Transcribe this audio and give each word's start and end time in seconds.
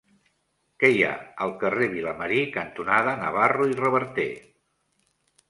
Què 0.83 0.89
hi 0.93 1.03
ha 1.07 1.11
al 1.45 1.53
carrer 1.63 1.89
Vilamarí 1.91 2.41
cantonada 2.57 3.15
Navarro 3.21 3.69
i 3.75 3.79
Reverter? 3.83 4.29